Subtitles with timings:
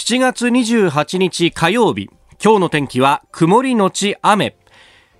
[0.00, 2.08] 7月28日火曜日
[2.42, 4.56] 今日の天気は曇りのち雨。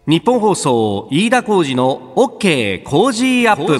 [0.06, 3.78] 日本放送飯田浩二の OK 工事アップ。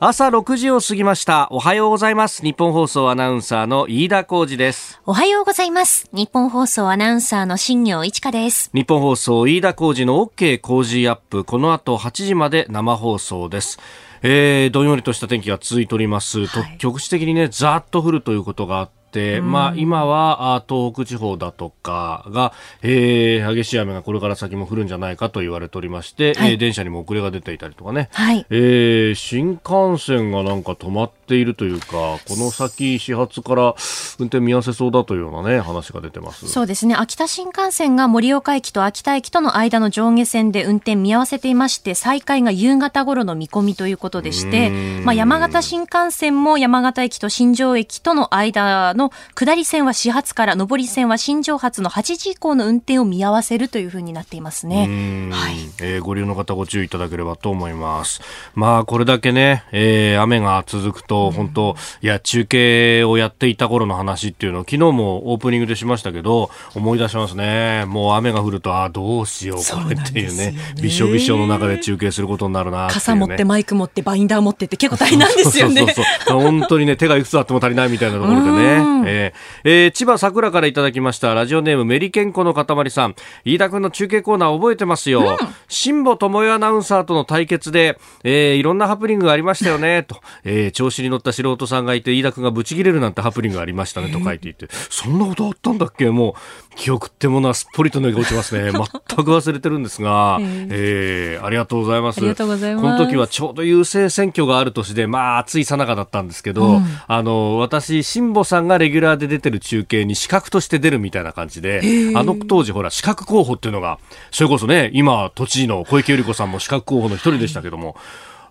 [0.00, 1.48] 朝6時を過ぎました。
[1.50, 2.42] おはようございます。
[2.42, 4.98] 日本放送アナウンサーの飯田浩二です。
[5.04, 6.08] おはようございます。
[6.14, 8.70] 日本放送アナウンサーの新業一華です。
[8.72, 11.44] 日本放送飯田浩二の OK 工事アップ。
[11.44, 13.78] この後8時まで生放送です
[14.22, 18.99] えー、どんよりとした天気が続いております、はい、局地的にねざっと降るということがあって、
[19.40, 33.74] まあ、今は東北地方だとかが、えー、激しい雨がこれから先も降るんじゃないかと言われておりまして、はい、えー、電車にも遅れが出ていたりとかね、はい、えー、新幹線がなんか止まっているというかこの先始発から
[34.18, 36.48] 運転見合わせそうだというようなね話が出てます。
[36.48, 36.94] そうですね。
[36.94, 44.70] 秋田新幹線が盛岡駅と秋田駅との間の上下線で運転見合わせていまして再開が夕方頃の見込みということでして、
[45.04, 55.54] まあ、山形新幹線も山形駅と新庄駅との間の下り線は始発から上り線は新庄発の8時以降の運転を見合わせるというふうになっていますね、はい。
[55.80, 58.20] えー、ご利用の方ご注意いただければと思います。
[58.54, 67.84] まあこれだけね、えー、雨が続くと本当、いや、中継をやっていた頃の話っていうのを昨日もオープニングでしましたけど、思い出しますね。
[67.86, 75.80] もう雨が降ると、あどうしよう、これっていうね、びしょびしょの中で中継することになるな、ね、傘持ってマイク持ってバインダー持ってって結構大変なんですよね。
[75.80, 76.40] そうそうそう。
[76.40, 78.89] 本当にね、手がいくつあっても足りないみたいなところでね。
[79.06, 83.14] えー、えー、千葉桜からいただきました、ラジオネームメリケンコのかたまりさん。
[83.44, 85.38] 飯田君の中継コーナー覚えてますよ。
[85.40, 96.10] うん、辛坊智代アナウンサーとの対決で、えー、いろんなハプニングがありましたよね、と、えー、調子に乗った素人さんがいて飯田君がブチ切れるなんてハプニングがありましたねと書いていて、そんなことあったんだっけ？
[96.10, 98.70] もう記憶ってものはすっぽりと抜け落ちますね。
[98.72, 98.82] 全く
[99.30, 102.18] 忘れてるんですが、えー、ありがとうございます。
[102.18, 102.84] ありがとうございます。
[102.84, 111.80] この時はちょうど郵政選挙がある年でまあ暑いさなかだったんですけど、うん、あの私辛坊さんがレギュラーで出てる中継に資格として出るみたいな感じで
[112.16, 113.98] あの当時ほら資格候補っていうのが
[114.32, 117.96] それこそね今都知事の小池百合子さんも資格候補の一人でしたけども、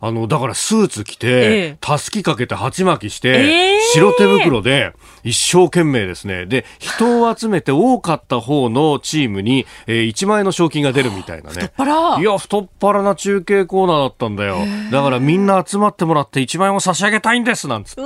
[0.02, 6.46] あの、だからスーツ着て、たすきかけて鉢巻きして、白手袋で一生懸命ですね。
[6.46, 11.54] で、人を集めて多かった方のチームに、えー、1万円の賞金が出るみたいなね。
[11.54, 14.60] 太っ腹いや、太っ腹な中継コーナーだったんだよ。
[14.90, 18.02] だからみんな集まってもらって1万円を差し上げたいんです、なんつって。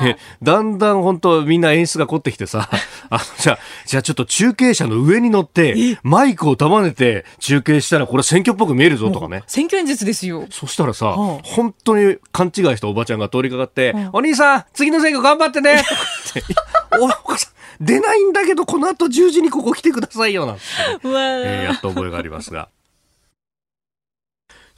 [0.42, 2.68] だんだん本当みんな演出が凝ってきてさ、
[3.10, 9.42] あの、じゃあ、じゃあちょっと中継車の上に乗って、マイクを束ねて中継したらこれ選挙っぽく見えるぞとかね。
[9.46, 10.46] 選挙演説ですよ。
[10.50, 15.82] そしたらさ、本当に勘違いしたおばちゃんが通りかかって、お兄さん、次の選挙頑張ってね
[17.00, 17.48] お母さ
[17.80, 20.62] ん、出ないんだけど、この後10時にここ来てくださいよ、なんて、
[21.04, 22.68] えー、やった覚えがありますが。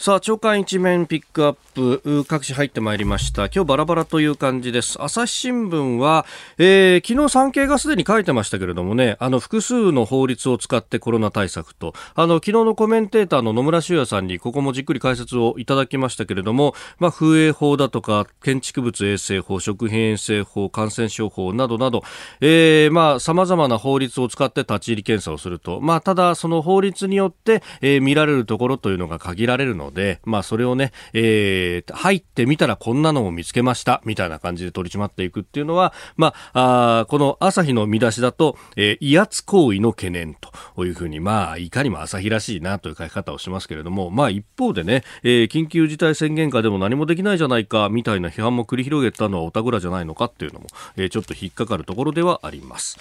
[0.05, 3.47] さあ、朝刊一面ピックアップ、各紙入ってまいりました。
[3.47, 5.03] 今日バラバラという感じです。
[5.03, 6.27] 朝日新聞は、
[6.59, 22.03] えー、昨日産経がすでに書いてましたけれどもね、あの、複数の法律を使ってコロナ対策と、あの、昨日のコメンテーターの野村修也さんに、ここもじっくり解説をいただきましたけれども、まあ、風営法だとか、建築物衛生法、食品衛生法、感染症法などなど、
[22.43, 40.37] えー、まあ、様々な法律を使って立ち入り検査をすると、まあ、ただ、その法律によって、えー、見られるところというのが限られるので、でまあ、それをね、えー、入ってみたらこんなのを見つけました、みたいな感じで取り締まっていくっていうのは、まあ、あこの朝日の見出しだと、えー、威圧行為の懸念
[40.75, 50.67] というふうに、まあ、いかにも朝日らしいなという書き方をしますけれども、まあ、一方でね、えー、緊急事態宣言下でも何もできないじゃないか、みたいな批判も繰り広げたのはおたぐらじゃないのかっていうのも、
[50.97, 52.99] えー、ちょっと引っかかるところではあります。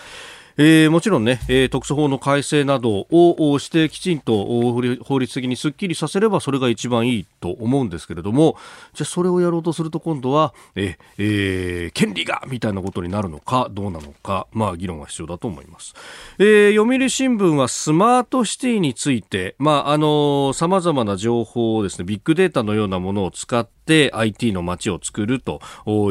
[0.57, 4.45] えー、もちろんね、えー、特措法の改正などをしてきちんと
[5.03, 8.57] 法律的にすっきりさせればそれが一番いいと思うんですけれども
[8.93, 15.93] じゃあそれをやろうとすると今度はえ、えー、権利がみたいなことになるのかどうなのかまあ議論が必要だと思います、
[16.39, 23.73] えー、読売新聞はスマートシティについてまああのさまざまな情報をですねビッグデータのようなものを使って
[24.13, 25.61] IT の街を作ると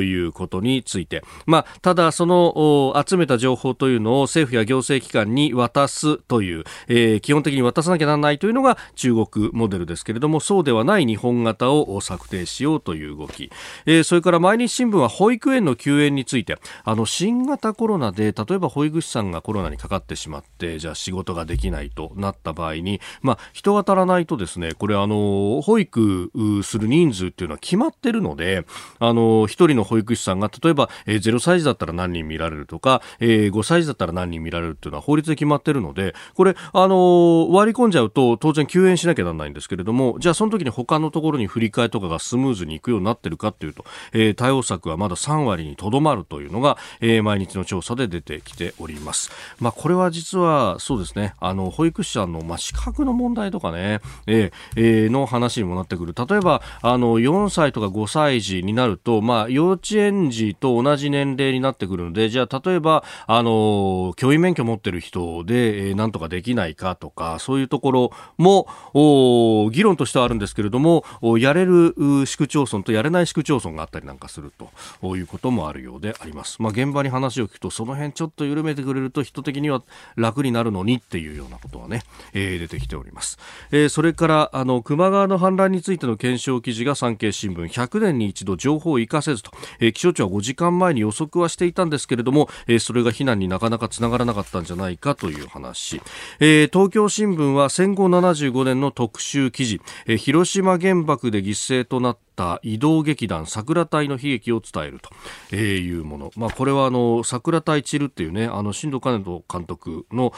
[0.03, 13.51] いうことについて、まあ、ただその集めた情報というのを政府や行政機関に渡すという、えー、基本的に渡さなきゃならないというのが中国モデルですけれどもそうではない日本型を策定しようという動き、
[13.87, 16.59] えー、それから毎日新聞は保育園の休園について。
[16.85, 26.31] あの新型コロナで例えば保育士さんがコロナにかかってしまってじゃあ仕事ができないとなった場合に、まあ、人が足らないとですねこれあの保育
[26.63, 28.67] する人数っていうのは決まってるので、
[28.99, 49.31] あの、一人の保育士さんが、例えば、えー、0歳児だったら何人見られるとか、えー、5歳児だったら何人見られるっていうのは法律で決まってるので、これ、あの、割り込んじゃうと、当然休園しなきゃならないんですけれども、じゃあその時に他のところに振り替えとかがスムーズにいくようになってるかっていうと、えー、対応策はまだ3割にとどまるというのが、えー、毎日の調査で出てきております。
[49.61, 56.15] まあ、これは実は、そうですね、あの、保育士さんの、まあ、資格の問題とかね、えー、えー、の話にもなってくる。
[56.17, 71.05] 例えば、あの、4歳とか5歳児になると、まあ、幼稚園児と同じ年齢になってくるので、じゃあ、例えば、あの、教員免許持ってる人で、えー、なんとかできないかとか、そういうところも、お議論としてはあるんですけれども、
[71.39, 71.95] やれる
[72.27, 74.53] 市区町村とやれない市区町村があったりなんかする
[75.01, 76.61] ということもあるようであります。
[76.61, 79.83] まあ、現場に話を聞くと、その辺ちょっと緩めてくれると人的には
[80.17, 82.03] 楽になるのにっていうようなことはね、
[82.33, 83.39] えー、出てきております。
[83.71, 89.51] えー、それから、あの、球磨川の氾濫についての検証記事が産経新新聞100年に一度情報を生かせずと、
[89.81, 96.01] えー、気象庁は5時間前に予測はしていたんですけれども、えー、それが避難になかなかつながらなかったんじゃないかという話。
[96.39, 105.11] えー、東京新聞は戦後75年の特集記事、えー、広島原爆で犠牲となったった移動劇団桜隊の悲劇を伝えると。
[105.57, 110.33] いうもの、まあ、これはあの桜隊散るっていうねあの新藤兼人監督の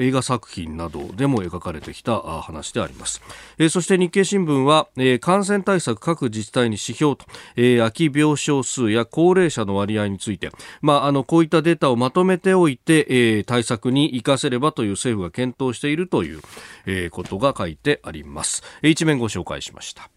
[0.00, 3.22] 映画作品などでも描かれてきた話であります、
[3.58, 7.26] え、そして日経新聞は、え、感染対策各自治体に指標と、
[7.56, 16.40] え、空き病床数や高齢者の割合について、まあ、あのこういったデータをまとめておいて、え、対策に生かせればという政府が検討しているという、
[16.86, 18.62] え、ことが書いてあります。
[18.82, 20.10] 一面ご紹介しました。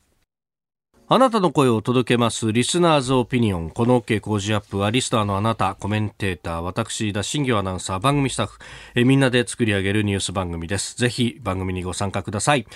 [1.11, 2.51] あなたの声を届けます。
[2.51, 3.71] リスナーズオピニオン。
[3.71, 8.59] この OK 工事アップは、リスナーのあなた、コメンテーター、私、田新業アナウンサー、番組スタッフ、
[8.93, 10.95] えみんなで作り上げるニュース番組です。
[10.97, 12.67] ぜひ、番組にご参加ください。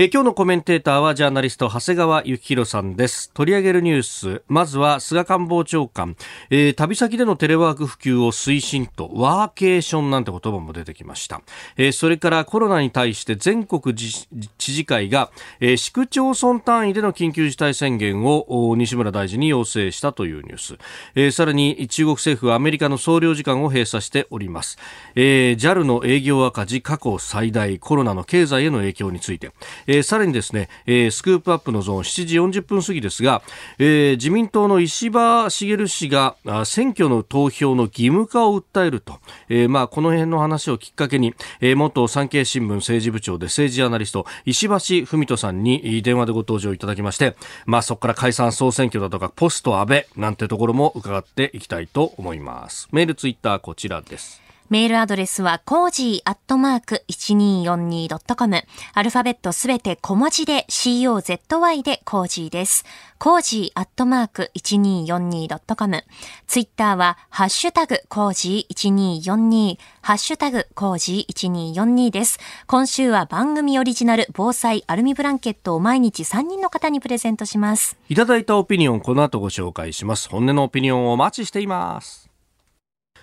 [0.00, 3.32] 今日のコメンテーターはジャーナリスト長谷川幸宏さんです。
[3.34, 4.42] 取り上げるニュース。
[4.46, 6.14] まずは菅官房長官、
[6.50, 11.42] えー、旅先でのテレワーク普及を推進とワーケーションなんて言葉も出てきました、
[11.76, 14.28] えー、それからコロナに対して全国知
[14.72, 20.78] 事会が、えー、市区町村単位での緊急事態宣言を西村大臣に要請したというニュース、
[21.16, 24.78] え、さらに中国政府はアメリカの総領事館を閉鎖しております、
[25.16, 29.50] えー、JAL の営業赤字過去最大コロナの経済への影響について。
[29.88, 33.42] えー、さらにですね、えー、スクープアップのゾーン7時40分過ぎですが、
[33.78, 39.18] えー、自民党の石破茂氏が選挙の投票の義務化を訴えると、
[39.48, 44.68] えー、まあこの辺の話をきっかけに、えー、元産経新聞政治部長で政治ジャーナリスト石
[45.00, 52.88] 橋文登さんに電話でご登場いただきまして、まあそこから解散総選挙だとかポスト安倍なんてところも伺っていきたいと思います。
[52.92, 54.47] メールツイッターこちらです。
[54.70, 58.64] メールアドレスは、コージーアットマーク 1242.com。
[58.92, 62.84] アルファベットすべて小文字で COZY でコージーです。
[63.18, 66.04] コージーアットマーク 1242.com。
[66.46, 72.38] ツイッターは、ハッシュタグコージー1242、ハッシュタグコージー1242です。
[72.66, 77.96] 今週は番組オリジナル防災アルミブランケットを毎日3人の方にプレゼントします。
[78.10, 80.28] いただいたオピニオン、この後ご紹介します。
[80.28, 82.27] 本音のオピニオンをお待ちしています。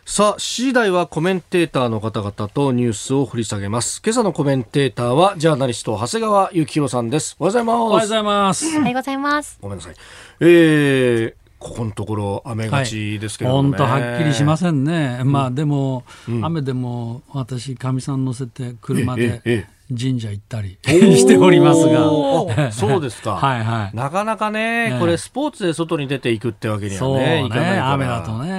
[0.08, 4.04] さあ、次第はコメンテーターの方々とニュースを掘り下げます。
[4.06, 7.36] 今朝のコメンテーターは、ジャーナリスト、長谷川幸宏さんです。
[7.40, 7.76] おはようございます。
[7.76, 8.66] おはようございます。
[8.66, 9.58] おはようございます。
[9.60, 9.96] ごめんなさい。
[10.42, 22.72] えー、ここのところ雨がちですけど本、ね、当、はっきりしませんね、うん、まあでも、うん、雨でも私、かみさん乗せて車で神社行ったり しておりますが。
[22.72, 23.38] そうですか。
[23.38, 23.96] はいはい。
[23.96, 28.55] なかなかね、これスポーツで外に出ていくってわけにはね、いかない雨だとね。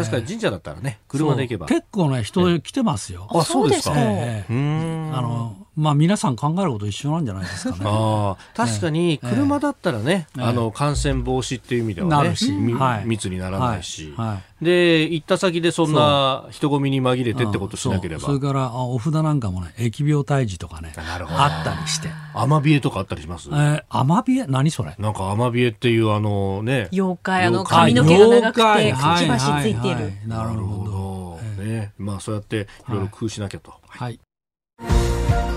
[0.00, 0.04] うん。
[0.04, 1.66] 確かに神社だったらね、車で行けば。
[1.66, 3.28] 結構ね、人来てますよ。
[3.30, 3.94] あ、そうですか。
[3.94, 5.10] うん。
[5.14, 7.84] あの、まあ、皆さん考えること一緒なんじゃないですかね。
[7.84, 12.34] あ確かに車だったらね、えー、あの感染防止っていう意味ではね、
[12.72, 14.28] はい、密にならないし、はい。
[14.28, 18.22] はい、で行った先でそんな人混みに紛れてってことしなければ。
[18.22, 22.08] それからあお札なんかもね疫病退治とかねあったりして。
[22.34, 24.94] アマビエとかあったりします、えー、アマビエ何それ？
[24.98, 26.88] なんかアマビエっていうあのね。
[26.90, 31.92] 妖怪あの髪の毛が長くてくちばしついてる、なるほど、えー、ね。
[31.98, 33.74] まあそうやっていろいろ工夫しなきゃと。
[33.86, 34.18] はい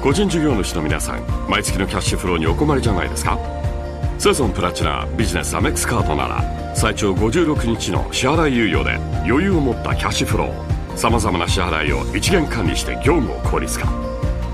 [0.01, 3.37] 個人事業主の皆さん毎月のキャッシュフローにお困りじゃないですか？
[4.17, 8.95] セゾンプラチナビジネスアメックスカードなら最長56日の支払い猶予で
[9.29, 10.97] 余裕を持ったキャッシュフロー。
[10.97, 13.87] さまざまな支払いを一元管理して業務を効率化。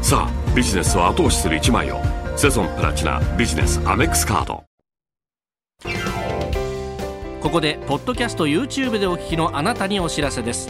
[0.02, 2.02] さあビジネスを後押しする一枚を
[2.36, 4.64] セゾンプラチナビジネスアメックスカード
[7.42, 10.70] ここでポッドキャスト YouTube でお聞きのあなたにお知らせです。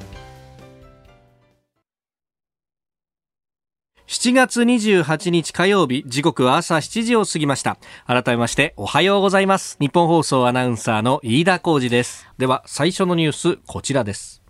[4.23, 7.79] 7月28日火曜日、時刻は朝7時を過ぎました。
[8.05, 9.77] 改めましておはようございます。
[9.79, 12.27] 日本放送アナウンサーの飯田浩二です。
[12.37, 14.43] では、最初のニュース、こちらです。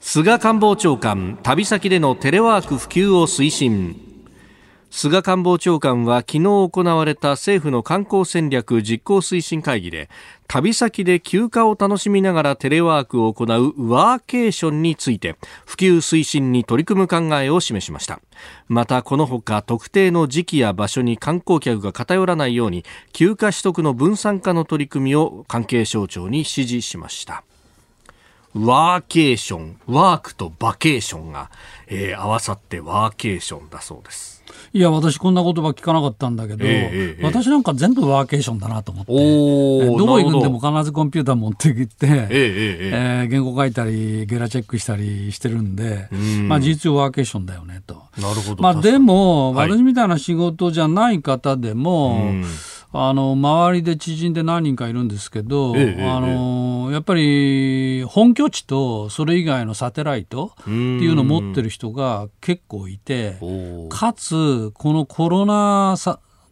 [0.00, 4.05] 菅官房長官、旅先でのテレワーク普及を推進。
[4.90, 10.08] 菅官房長官は昨日行われた政府の観光戦略実行推進会議で
[10.46, 18.20] 旅先で休暇を楽しみながらテレワークを行うワーケーションについて普及推進に取り組む考えを示しました。
[18.68, 27.44] またこのほか特定の時期や場所に観光客が偏らないように休暇取得の分散化の取り組みを関係省庁に指示しました。
[28.54, 31.50] ワーケーションワークとバケーションが、
[31.88, 34.35] えー、合わさってワーケーションだそうです。
[34.76, 39.12] いや、私こんな言葉聞かなかったんだけど、えー、私なんか全部ワーケーションだなと思って、
[39.96, 40.06] ど。
[40.06, 46.48] こ行くんでも必ずコンピューター持ってきて、えー、えー、原稿書いたり、ゲラチェックしたりしてるんで、ん。
[46.48, 48.02] まあ事実上ワーケーションだよねと。
[48.20, 48.62] なるほど。
[48.62, 52.32] まあでも、私みたいな仕事じゃない方でも、
[52.98, 63.36] あの周りで知人で何人かいるんですけど、ええ、あのやっぱり本拠地とそれ以外のサテライトっていうのを持ってる人が結構いて
[63.90, 65.96] かつこのコロナ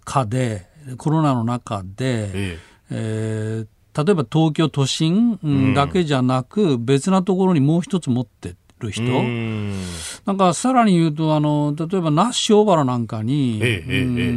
[0.05, 0.67] 禍で
[0.99, 2.59] コロナの中で、え
[2.91, 3.65] え。
[3.95, 8.55] ー、例えば東京都心だけじゃなく別なところにもう一つ持って
[8.85, 9.03] る人。
[10.25, 13.61] なんかさらに言うとあの例えば那須塩原なんかに、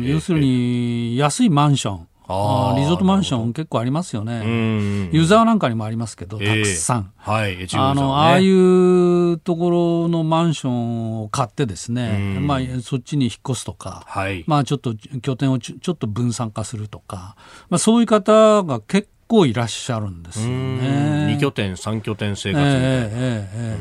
[0.07, 2.07] 要するに安いマンション。
[2.29, 5.09] あリゾートマンション結構ありますよね。
[5.13, 7.13] 湯沢なんかにもありますけど、たくさん。
[7.19, 17.37] えー、はい、あの、ああいうところのマンションを買ってですね、まあ、そっちに引っ越すとか、はい、まあ、ちょっと拠点をちょっと分散化するとか、
[17.69, 21.35] まあ、そういう方が結構いらっしゃるんですよね。
[21.37, 22.87] 2拠点、3拠点生活みたいな。
[22.87, 23.77] えーえー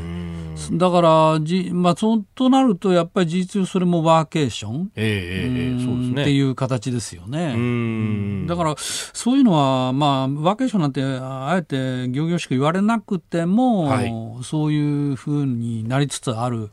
[0.52, 8.46] えー、だからじ、まあ、そうとなると、やっぱり事実上それもワーケーション、えーそうですね、っていう形ですよね。
[8.46, 14.12] だから、そういうのは、まあ、ワーケーションなんて、あえて行々しく言われなくても、はい、
[14.42, 16.70] そういうふうになりつつある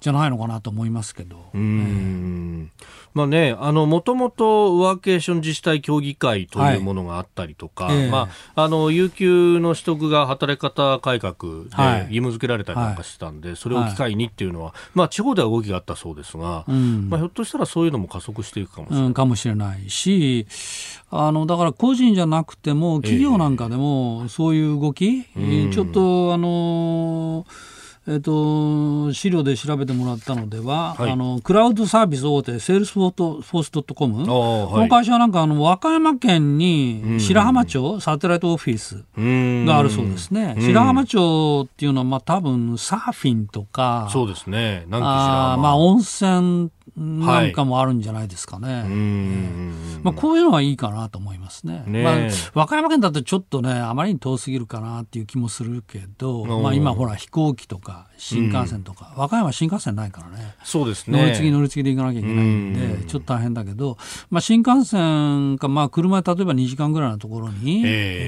[0.00, 1.50] じゃないのかなと思いますけど。
[1.54, 2.70] うん。
[3.14, 11.70] まあね、あの、もともとワーケーション自治体協議会というものがあったりとか、はい、まあ、あの、有給の取得が働き方改革で
[12.04, 19.06] 義務付けられたりなんかしてたんで、はい、それを機会にっていうのは、まあ、地方では動きがあったそうですが、うん、まあ、ひょっとしたらそういうのも加速していくかもしれない。
[19.06, 20.46] うん、かもしれないし、
[21.10, 27.77] あの、だから個人じゃなくても、企業なんかでも、そういう動き、えー、ちょっと、あのー
[28.10, 39.04] えっと、資料で調べてもらったのでは、はい、あのクラウドサービス大手、セールスフォースドットコム、この会社はなんかあの和歌山県に白浜町、サテライトオフィス
[39.66, 40.56] があるそうですね。
[40.58, 48.80] 白浜町っていうのは、まあ多分サーフィンとか、そうですね、なんあまあ温泉なんかもあるんじゃないですかね。
[48.80, 48.88] はい、
[50.02, 51.84] まあ、こういうのはいいかなと思いますね。
[51.86, 52.14] ねまあ、
[52.54, 60.54] 和歌山県だとちょっとね、あまりに遠すぎるかなっていう気もするけど、まあ、今ほら飛行機とか新幹線とか、和歌山新幹線ないからね。
[60.64, 61.18] そうですね。
[61.18, 63.96] 乗り継ぎ乗り継ぎで行かなきゃいけないんで、ちょっと大変だけど、
[64.30, 67.82] まあ、新幹線か、まあ、車で例えば2時間ぐらいのところに、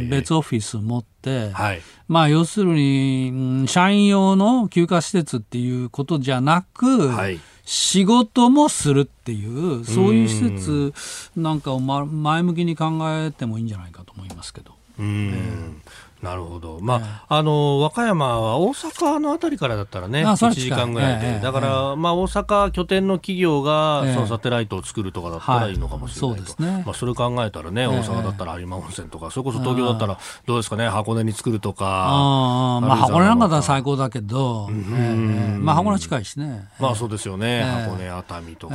[0.08, 7.40] 別オフィス持って、はい、まあ、要するに、社員用の休暇施設っていうことじゃなく、はい
[7.72, 10.92] 仕事もするっていうそういう施設
[11.36, 14.74] なんかを、ま、前向きに考えてもいいんじゃないかと思いますけど。
[14.98, 26.82] うん、えーなるほど、まあ、あの和歌山は大阪のあたりからだったらね、1時間ぐらいで、えー、だから、まあ、大阪拠点の企業が、そのサテライトを作るとかだったらいいのかもしれないと、そうですね。
[26.84, 38.74] まあ、それ考えたらね、大阪だったら有馬温泉とか、それこそ東京だったら、どうですかね、箱根に作るとか、あまあ、箱根なんかだったら最高だけど、まあ、箱根近いしね、まあそうですよね、箱根、熱海とか、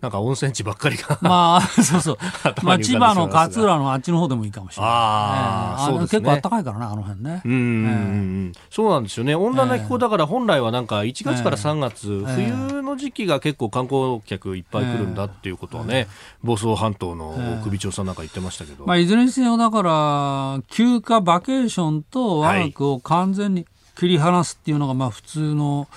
[0.00, 2.18] なんか温泉地ばっかりが、まあ、 そうそう、
[2.62, 7.42] まあ、千葉の勝浦のあっちの方でもいいかもしれない、ああそうです結構あったかいからな、あの辺ね。
[7.44, 9.34] うん、そうなんですよね。
[9.34, 16.08] 温暖な気候だから本来はなんか1月から3月、冬の時期が結構観光客いっぱい来るんだっていうことはね、
[16.42, 18.86] 房総半島の首長さんなんか言ってましたけど。
[18.86, 23.66] まあ、いずれにせよだから、休暇、バケーションとワークを完全に
[23.98, 25.88] 切り離すっていうのがまあ普通の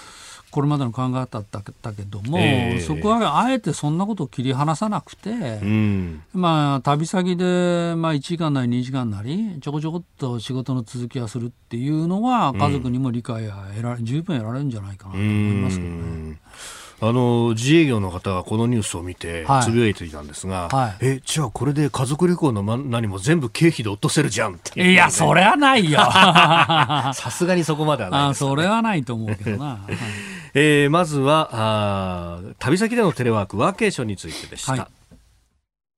[0.51, 16.39] これまでの考え方だったけども、えー、そこはあえてそんなことを切り離さなくて、うん、まあ、旅先で、まあ、1時間なり2時間なりちょこちょこっと仕事の続きはするっていうのは家族にも理解は得られ、十分得られるんじゃないかなと思いますけどね。
[17.03, 25.98] あの自営業の方がこのニュースを見てつぶやいていたんですが、はい、えじゃあこれで家族旅行の何も全部経費で落とせるじゃんって、ね、いやそれはないよ。
[26.00, 29.93] さすがにそこまではないです、ね、それはないと思うけどな、はい、
[30.53, 35.00] えー、まずはあ旅先でのテレワークワーケーションについてでした、はい。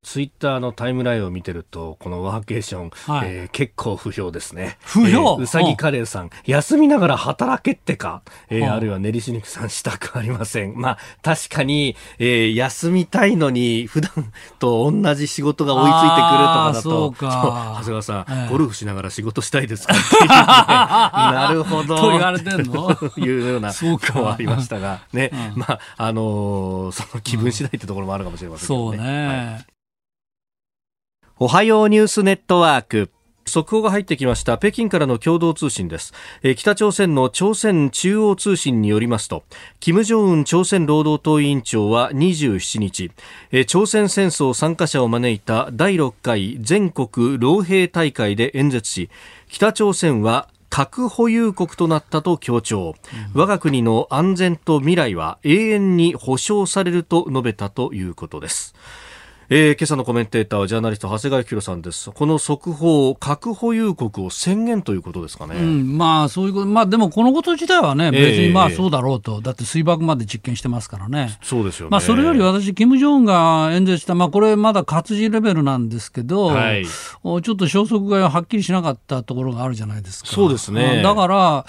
[0.03, 4.77] ツイッターのタイムラインを見てると、このワーケーション、はい、えー、結構不評ですね。
[4.81, 8.79] 不評、えー、うさぎカレーさん、休みながら働けってか、えー、あ。
[8.79, 10.75] るいは練りし肉さんしたくありません。
[10.75, 14.11] まあ、確かに、えー、休みたいのに、普段
[14.59, 17.75] と同じ仕事が追いついてくるとかだと、そうか。
[17.77, 21.97] 長谷川さん、えー、ゴルフしながら仕事したいですかっていう、ね、 なるほど。
[21.97, 22.91] と言われてんの？
[23.17, 28.97] いうような今日はありましたが、ね、うん、まあ、あのー、その気分次第ってところもあるかもしれませんけどね。
[28.97, 29.27] そうね。
[29.27, 29.72] はい
[31.39, 33.09] おはようニュースネットワーク。
[33.47, 34.59] 速報が入ってきました。
[34.59, 36.13] 北京からの共同通信です。
[36.55, 39.43] 北朝鮮の朝鮮中央通信によりますと
[39.79, 43.11] 金正恩朝鮮労働党委員長は27日
[43.65, 49.09] 朝鮮戦争参加者を招いた第6回全国老兵大会で演説し
[49.49, 52.95] 北朝鮮は核保有国となったと強調、
[53.33, 58.75] うん、我が国の安全と未来は永遠に保障されると述べたということです
[59.49, 62.11] えー、今朝のコメンテーターはジャーナリスト長谷川博さんです。
[62.11, 71.37] この速報核保有国を宣言ということですかね、うん、まあそういうことまあでもこのこと自体はね別にまあそうだろうと、えー、だって水爆まで実験してますからね。
[71.41, 80.29] そうですよ、ね、まあそれより私金正恩が演説したまあこれまだ活字レベルなんですけど、はい、ちょっと消息がはっきりしなかったところがあるじゃないですか。
[80.29, 81.01] そうですね。
[81.03, 81.65] だから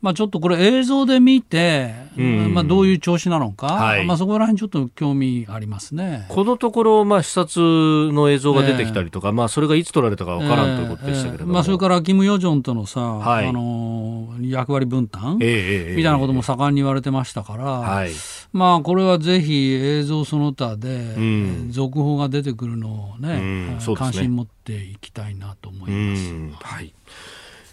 [0.00, 6.24] まあちょっとこれ映像で見て、うん、まあどういう調子なのか、はい、まあそこら辺ちょっと興味ありますね。
[6.30, 18.10] このところまあ視察の映像が出てきたりとか、えー、まあ、それがいつ撮られたか分からん、ということでしたけれども、まあ、それからキム・ヨジョンとのさ、はい、あの役割分担、えー、みたいなことも盛んに言われてましたから、はい、
[18.52, 23.78] まあ、これはぜひ映像その他で、うん、続報が出てくるのをね、うんね。
[23.96, 26.32] 関心持っていきたいなと思います。
[26.62, 26.94] はい。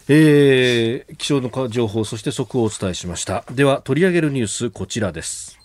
[0.07, 3.43] えー、気象の情報そして速報をお伝えしました。
[3.51, 5.57] では取り上げるニュースこちらです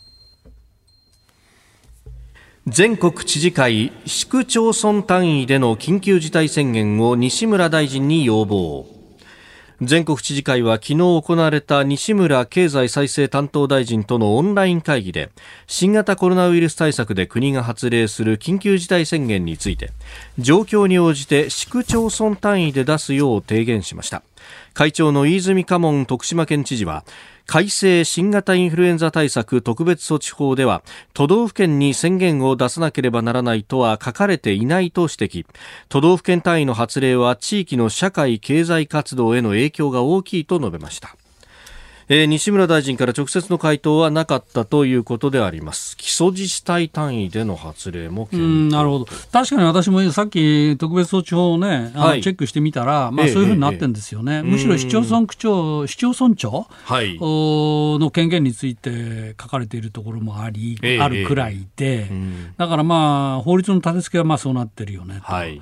[2.73, 8.87] 全国知事会市区町村単位での緊急事態宣言を西村大臣に要望。
[9.83, 15.31] 全国知事会は昨日行われた西村経済再生担当大臣とのオンライン会議で
[15.67, 19.91] 新型コロナウイルス対策で国が発令する緊急事態宣言について
[20.39, 24.23] 状況に応じて市区町村単位で出すよう提言しました。
[24.75, 27.05] 会長の飯泉家門徳島県知事は
[27.51, 30.85] 改正新型インフルエンザ対策特別措置法では
[31.15, 35.47] 都道府県に宣言を出さなければならないとは書かれていないと指摘。
[35.89, 41.17] 都道府県単位の発令は地域の社会経済活動への影響が大きいと述べました。
[42.13, 45.97] えー、西村大臣から直接の回答はなかったということであります。
[45.97, 49.07] 基礎自治体単位での発令もなるほど。
[49.31, 62.11] 確かに私もさっき特別措置法をねはい、チェックしてみたら、まあ、そういうふうになってるんですよね、ええむしろ市町村区長市町村長、はい、の権限について書かれているところもあり、え、あるくらいで、
[62.57, 65.61] だからまあ法律の立て付けはまあそうなってるよねと、はい、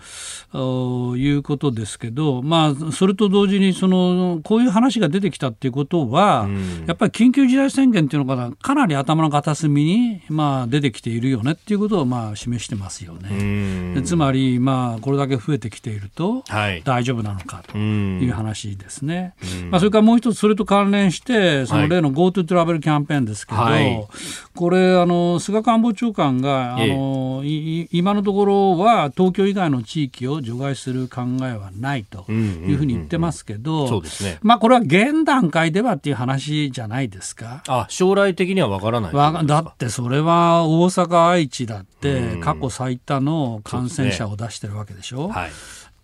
[1.21, 6.38] いうことですけど、まあ、それと同時にそのこういう話が出てきたっていうことは
[6.87, 14.03] やっぱり緊急事態宣言っていうのがかなり頭の片隅に、まあ、出てきているよねっていうことをまあ示してますよね。
[14.03, 16.45] つまり、まあ、これだけ増えてきていると
[16.85, 19.35] 大丈夫なのかという話ですね。
[19.71, 24.07] まあ、それからもう一つそれと関連してその例の GoTo トラベルキャンペーンですけど、はい、
[24.55, 34.03] これあの菅官房長官があの、今のところは東京以外の地域を除外する考えはないというふうに言ってますけど、
[34.43, 37.63] まあこれは現段階ではっていう話話じゃないですか。
[37.69, 45.27] あ将来的にはわからないだってそれは大阪、愛知だって過去最多の感染者を出してるわけでしょ？
[45.27, 45.51] うはい。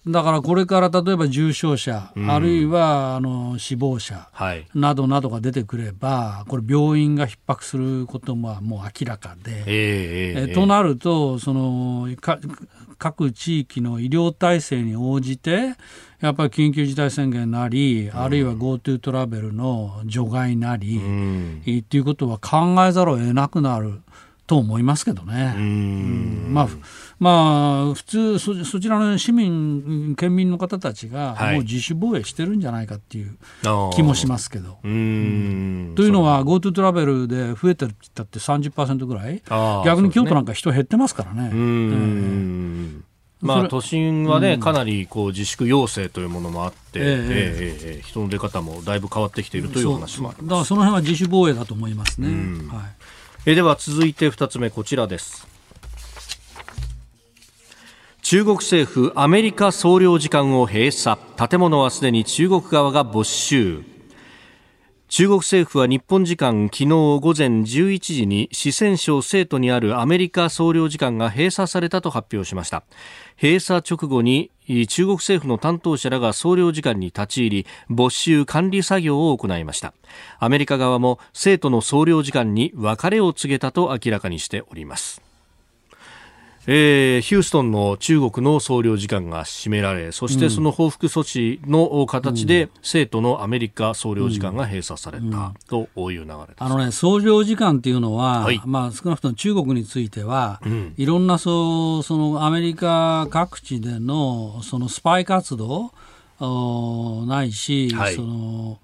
[0.06, 4.28] だからこれから例えば重症者、うん、あるいはあの死亡者
[4.74, 12.08] などなどが出てくれば、これ、病院が逼迫することももう明らかで、えー、えー、となるとその
[12.96, 15.74] 各地域の医療体制に応じて、
[16.20, 24.00] やっぱり緊急事態宣言なり、あるいは GoTo トラベルの除外なり、うん、っていうことは考えざるを得なくなる。
[24.46, 25.54] と思いますけどね。
[25.56, 26.46] うん。
[26.50, 26.68] まあ
[27.18, 33.36] まあ、普通そ、そちらの市民、県民の方たちが、もう自主防衛してるんじゃないかっていう
[33.94, 34.78] 気もしますけど。
[34.82, 39.42] というのは、GoTo トラベルで増えてるって言ったって30%ぐらい、
[39.84, 41.50] 逆に京都なんか人減ってますからね。
[41.52, 43.04] うん。
[43.44, 50.48] まあ、都心はね、かなりこう自粛要請というものもあって、えー、えー、人の出方もだいぶ変わってきているという話もあります。
[50.48, 52.28] だからその辺は自主防衛だと思いますね。
[52.68, 52.94] はい、
[53.46, 55.46] えでは続いて2つ目、こちらです。
[58.22, 63.84] 中国政府アメリカ総領事館を閉鎖建物はすでに中国側が没収
[65.08, 72.84] 中国政府は日本時間昨日午前11時に四川省成都にあるアメリカ総領事館が閉鎖されたと発表しました。
[73.40, 74.50] 閉鎖直後に
[74.88, 79.92] 中国政府の担当者らが総領事館に立ち入り没収管理作業を行いました。
[80.38, 85.23] アメリカ側も生徒の総領事館に別れを告げたと明らかにしております。
[86.66, 105.92] えー、ヒューストンの中国の総領事館が閉められそしてその報復措置の形で、生徒のアメリカ総領事館が閉鎖されたという流れです、あのね、総領事館っていうのは、はい、まあ、少なくとも中国については、うん、いろんなそうそのアメリカ各地でのそのスパイ活動
[107.26, 108.78] ないし、はい、その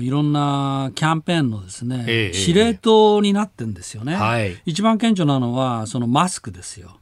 [0.00, 6.98] いろんなキャンペーンのですね、ええ、司令塔になってんですよね、はい、一番顕著なのはそのマスクですよ。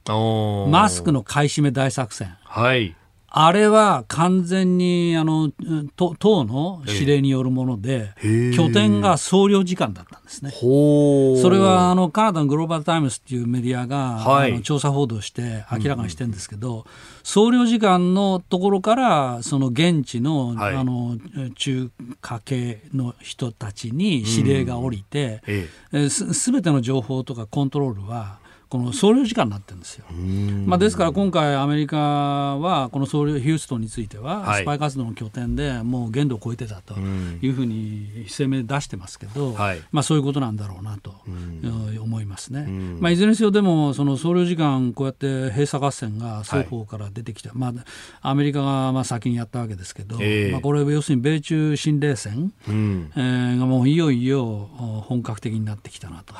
[0.70, 2.94] マスクの買い占め大作戦、はい、
[3.30, 5.52] あれは完全にあの
[5.96, 8.14] 党の指令によるもので、
[8.56, 10.50] 拠点が総領事館だったんですね。
[10.50, 16.84] それはあのカナダのグローバル・タイムズっていうメディアが、はい、あの調査報道して明らかにしてるんですけど、うん、
[17.22, 21.18] 総領事館のところからその現地のはい、あの
[21.54, 25.42] 中華系の人たちに指令が下りて、
[25.92, 28.38] うん、すべての情報とかコントロールは
[28.68, 30.04] この総領事館になってるんですよ。
[30.66, 39.54] まあ、ですから今回アメリカはこの総領ヒューストンについてはスパイ活動の拠点でもう限度を超えてたというふうに声明出してますけど、
[39.90, 41.14] まあ、そういうことなんだろうなと
[42.02, 42.66] 思いますね。
[43.00, 47.72] まあ、いずれにせよでもその総領事館こうやって閉鎖合戦が双方から出てきて、ま
[48.20, 50.16] あ、アメリカがまあ先にやったわけですけど、
[50.52, 54.68] まあ、これ要するに米中新冷戦、えー、がもういよいよ
[55.06, 56.34] 本格的になってきたなと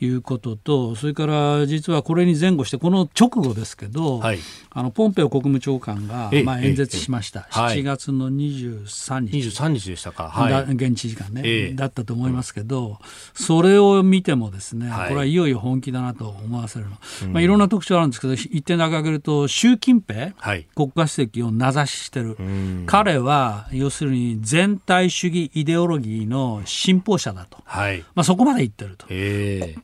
[0.00, 4.38] いうことと、それから実はこれに前後して、この直後ですけど、はい、
[4.70, 12.98] あのポンペオ国務長官が、まあ、演説しました、7月の23日、23日でしたか、はい、現地時間ね、だったと思いますけど、
[13.32, 16.90] それを見ても、ですね、これはいよいよ本気だなと思わせるの、
[17.32, 20.32] まあ、いろんな特徴あるんですけど、一点だけ挙げると、習近平、
[20.74, 22.36] 国家主席を名指ししてる、
[22.86, 29.06] 彼は要するに全体主義イデオロギーの信奉者だと、まあ、そこまで言ってると。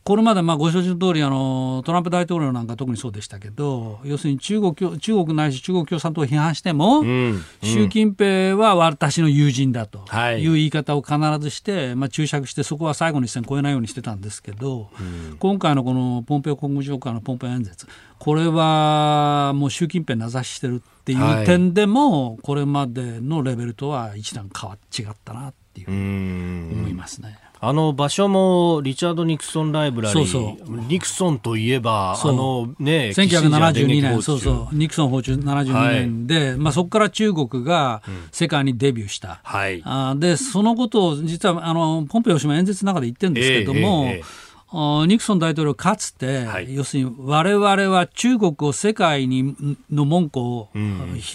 [0.04, 1.30] これまでまあご承知の通りあ
[1.78, 10.04] り、トランプ大統領なんか特にそうでしたけど要するに中国中国ないし中国共産党を批判しても、うんうん、習近平は私の友人だと
[10.38, 10.46] い。
[10.46, 15.02] う言い方を必ずして、まあ、注釈してそこは最後の一線越えないようにしてたんですけど、う
[15.34, 17.86] ん、今回のこのポンペオ国務長官のポンペオ演説
[18.18, 25.90] これはもう習近平名指ししてるっていう点でも、これまでのレベルとは一段変わ違ったなっていう
[26.72, 27.38] 思いますね。
[27.58, 30.80] あの場所もリチャード・ニクソンライブラリー、そうそう。
[30.88, 44.45] ニクソンといえば、あのね、1972年、そうそう、ニクソン訪中72年で、はい、まあ、そこから中国が世界にデビューした、はい、あでそのことを実はあのポンペオ氏も演説の中で言ってるんですけども、えーえーえー
[45.06, 49.56] ニクソン大統領かつて、はい、要するに我々は中国を世界に
[49.90, 50.68] の門戸を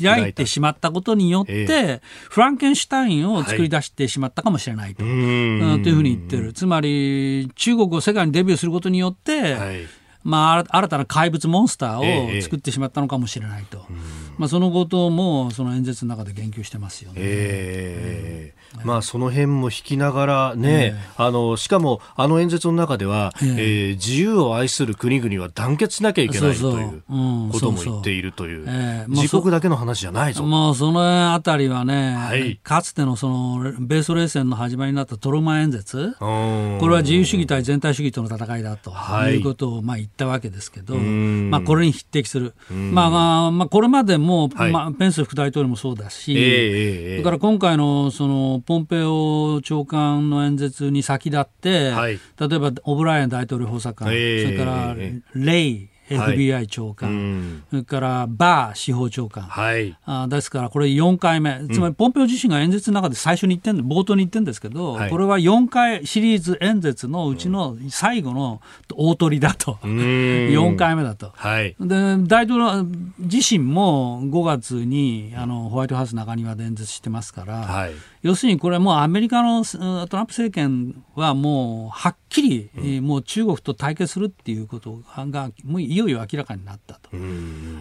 [0.01, 6.53] 開いてしまったことによって、えフランケンシュタインを作り出してしまったかもしれないと,、はい、というふうに言ってる。
[6.53, 9.87] つまり中国を世界にデビューすることによって、はい。
[10.23, 13.95] まあ、新たな怪物モンスターを作ってしまったのかもしれないと、ええ、
[14.37, 17.15] まあ、そのこともその演説の中で言及してますよね。
[17.21, 27.03] えー、うん、まあ、その辺も引きながらね、あのしかもあの演説の中では、えー、自由を愛する国々は団結しなきゃいけないという
[27.51, 30.43] ことも言っているという、自国だけの話じゃないぞ。
[30.43, 38.91] もうそのあたりはね、はい、かつてのその米ソ冷戦の始まりになったトルマン演説、これは自由主義対全体主義との戦いだと
[39.29, 54.95] いうことをまあ言ったわけですけど、まあ、これに匹敵する、まあまあ、これまでも、はい、まあ、ペンス副大統領もそうだし、えー、それから今回のそのポンペオ長官の演説に先立って、はい、例えばオブライエン大統領補佐官、えー、それから
[55.35, 68.61] レイ FBI 長官、それからバー司法長官、はい、あですからこれ4回目、つまりポンペオ自身が演説の中で最初に言ってん冒頭に言ってるんですけど、はい、これは4回シリーズ演説のうちの最後の
[68.93, 72.85] 大鳥だと、 4回目だと、はい、で大統領
[73.19, 87.09] 自身も5月にあのホワイトハウス中庭で演説してますから、はい、要するにこれはもうアメリカのトランプ政権はもうはっきり、うん、もう中国と対決するっていうことがもういよいよ明らかになったと、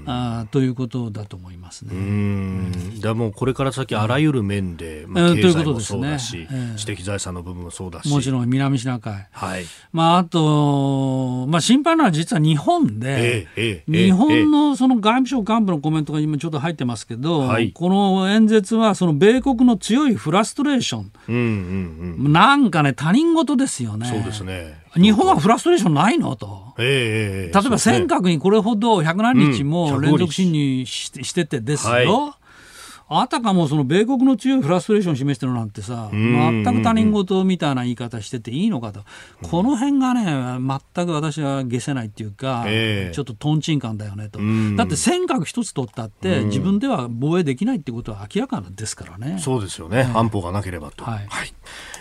[0.06, 1.94] あということだと思いますね。
[1.94, 3.00] うん。
[3.00, 8.08] だもうこれから先あらゆる面で、まあ、経済もそうだし、ね、知的財産の部分もそうだし。
[8.08, 9.64] もちろん南シナ海、はい。
[9.92, 24.06] まあ、あと、まあ、心配なのは実は日本で、ええ、日本のその外務省幹部のコメントが今ちょっと入ってますけど、はい、この演説はその米国の強いフラストレーション、うんうんうん、なんかね他人事ですよね。
[24.06, 24.78] そうですね。
[24.94, 26.36] 日本はフラストレーションないの？
[26.36, 32.06] と、えー、例えば尖閣にこれほど百何日も連続侵入し,、ててですよ、はい
[33.12, 39.00] あたかもその米国の強いフラストレーションを示してるなんてさ、全く他人事みたいな言い方してていいのかと、
[39.42, 42.64] この辺がね、全く私は消せないっていうか、
[43.12, 44.38] ちょっととんちん感だよねと、
[44.76, 49.38] だって尖閣一つ取ったって、自分では防衛できないってことは明らかですからね。
[49.40, 51.04] そうですよね、安保がなければと。
[51.04, 51.52] はい、はい、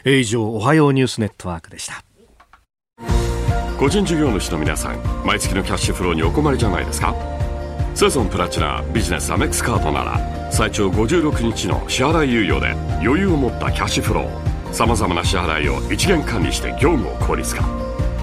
[0.05, 2.03] えー、以上、おはようニュースネットワークでした。
[3.79, 7.38] 個人事業主の皆さん、毎月のキャッシュフローにお困りじゃないですか
[7.99, 12.71] セゾンプラチナビジネスアメックスカードなら最長56日の支払い猶予で
[13.05, 17.61] 余裕を持ったキャッシュフローさまざまな支払いを一元管理して業務を効率化。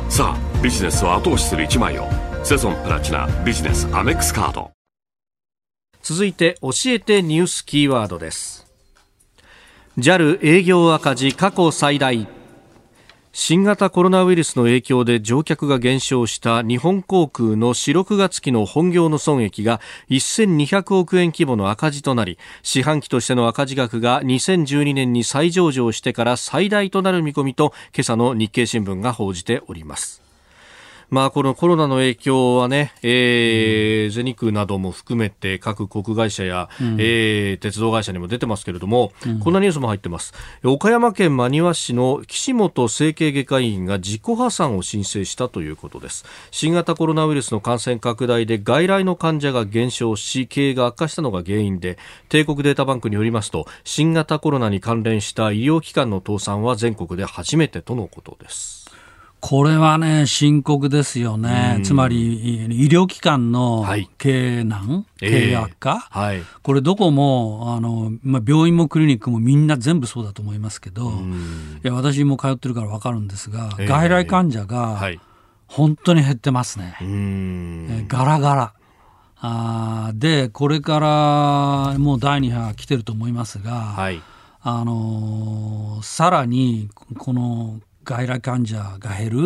[0.08, 2.08] さあビジネスを後押しする一枚を
[2.42, 4.70] セゾンプラチナビジネスアメックスカード。
[6.00, 8.66] 続いて教えてニュースキーワードです。
[9.98, 12.36] JAL 営業赤字過去最大。
[13.38, 30.25] 新型コロナウイルスの影響で乗客が減少した日本航空の4、6月期の本業の損益が1200億円規模の赤字となり、四半期としての赤字額が2012年に再上場してから最大となる見込みと、今朝の日経新聞が報じております。
[31.09, 40.35] まあ、このコロナの影響はね、えー、うん、全日空なども含めて各航空会社や、うん、えー、鉄道会社にも出てますけれども、うん、こんなニュースも入ってます。
[40.64, 46.25] 岡山県真庭市の岸本整形外科医院が自己破産を申請したということです。
[46.51, 58.86] 新型コロナウイルスの感染拡大で外来の患者が減少し、経営が悪化したのが原因で、帝国データバンクによりますと、新型コロナに関連した医療機関の倒産は全国で初めてとのことです。
[59.40, 63.87] これはね、深刻ですよね、つまり医療機関の
[64.18, 75.01] 経営難、はい、経営悪化、えーはい、これ、どこもあの、まあ、病院もクリニックもみんな全部そうだと思いますけど、いや私も通ってるから分かるんですが、えー、外来患者が
[75.66, 78.72] 本当に減ってますね、えー、ガラガラ。
[79.38, 84.22] あで、これからもう第2波来てると思いますが、はい、
[84.62, 89.38] あのさらにこの外来患者が減る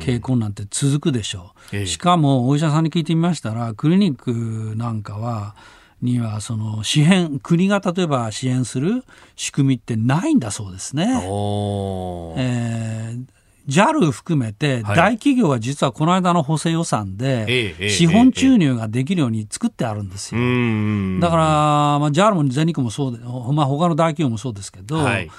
[0.00, 5.54] 傾向なんて続くでしょう、うん、しかもお医者さんに聞いてみましたらクリニックなんかは
[6.00, 11.22] にはその支援国が例えば支援する仕組みってないんだそうですね。
[12.36, 13.24] えー
[13.68, 20.40] JAL 含めて大企業は実はこの間の補正予算で資本注入ができるように作ってあるんですよ。
[21.20, 21.42] だから、
[21.98, 25.30] まあ、JAL も全日空もそうで、まあ、他の大企業もそうですけど、はい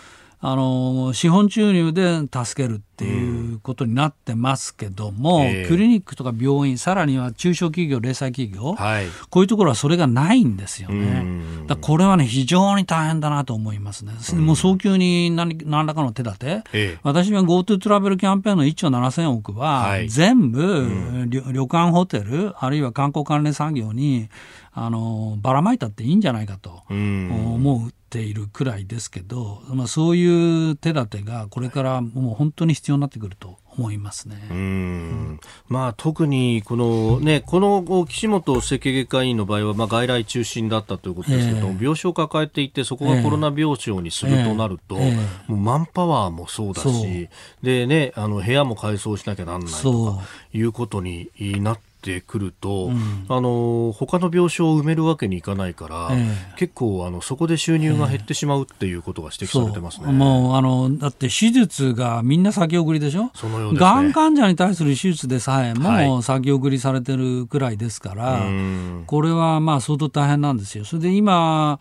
[0.41, 5.63] あの資本注入で助けるっていうことになってますけども、うんえ。
[5.63, 11.25] ー、クリニックとか病院さらには中小企業零細企業、はい、こういうところはそれがないんですよね。
[11.67, 14.13] だこれはね非常に大変だなと思いますね。
[14.35, 24.29] もう早急に何何らかの手立て、えー、私は GoTo トラベルキャンペーンの1兆7000億は、全部、うん、旅館ホテルあるいは観光関連産業に
[24.71, 34.47] あのばらまいたっていいんじゃないかと思うているくらいですけど、まあ、そういう手立てがこれからもう本当に必要になってくると思いますね。
[34.49, 45.17] うん、まあ、特にこの、ね、この岸本整形外科医院の場合は、まあ、外来中心だったということですけど、えー、病床を抱えていて、そこがコロナ病床にするとなると、えーえ。
[45.47, 47.29] ー、もうマンパワーもそうだし、
[47.61, 51.29] でね、あの部屋も改装しなきゃなんないとかいうことに
[51.61, 63.31] なってってくると、うん、あの他の病床を埋めるわけにいかないから、えー、結構あのそこで収入が減ってしまうっていうことが指摘されてますね、えー、もうあのだって手術がみんな先送りでしょ？
[63.35, 70.85] そのようね、がん患者に対する手術でさえも先送りされてるくらいですから、はい、これはまあ相当大変なんですよ。
[70.85, 71.79] それで今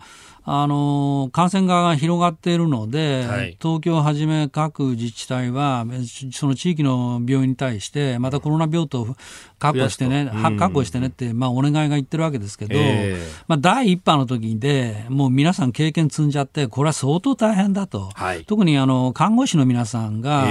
[0.50, 5.84] あの感染が広がっているので、はい、東京をはじめ各自治体は
[6.32, 9.14] その地域の病院に対してまたコロナ病棟
[9.58, 20.46] 確保してね、うん、確保してねって、まあ、お願いが言ってるわけですけど、えー、まあ、第一波の時でもう皆さん経験積んじゃってこれは相当大変だと、はい、特にあの看護師の皆さんが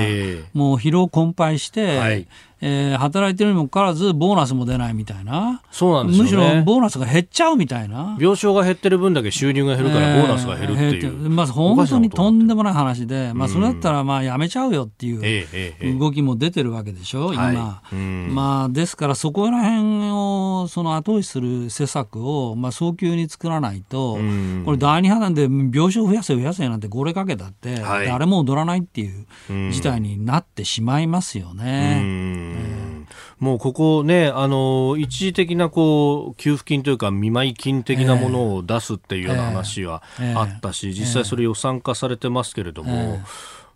[0.53, 2.27] もう疲労困憊して、はい。
[2.59, 5.61] えー、働いてるにもかかわらず、ボーナスも出ないみたいな。
[5.71, 8.17] そうなんですよ、ね、むしろボーナスが減っちゃうみたいな。
[8.19, 11.05] 病床が減ってる分だけ収入が減るから、ボーナスが減るっていう。
[11.05, 17.43] えー、まあ、本当にとんでもない話で、まあ、それだったら、まあ、やめちゃうよっていう動きも出てるわけでしょ、今。
[17.43, 24.17] はい、まあ、ですから、そこら辺を、その後押しする施策を、まあ、早急に作らないと、
[24.65, 32.97] これ、第二波なんで、病床増やせ増やせなんて、これかけたって、誰も踊らないっていう事態になってしまいますよね。
[33.39, 40.01] もうここね、あの一時的なこう給付金というか、見舞い金的なものを出すっていうような話は
[40.35, 43.19] あったし、実際それ予算化されてますけれども。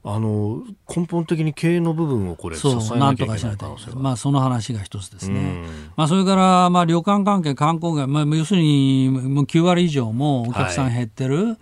[0.03, 11.35] あの根本的に経営の部分をこれ支えなきゃいけない可能性まあ、その話が一つですね、うん、まあ、それから、まあ、旅館関係、観光業、まあ、要するにもう9割以上もお客さん減ってる。
[11.35, 11.57] はいうん、